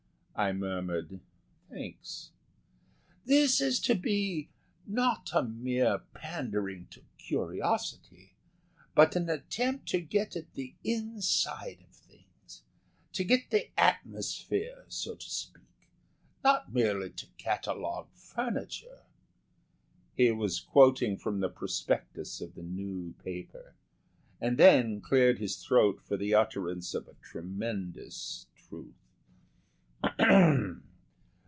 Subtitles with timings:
[0.33, 1.19] I murmured
[1.69, 2.31] "Thanks."
[3.25, 4.49] "This is to be
[4.87, 8.33] not a mere pandering to curiosity
[8.95, 12.63] but an attempt to get at the inside of things
[13.13, 15.91] to get the atmosphere, so to speak;
[16.43, 19.03] not merely to catalogue furniture."
[20.15, 23.75] He was quoting from the prospectus of the new paper,
[24.39, 28.95] and then cleared his throat for the utterance of a tremendous truth.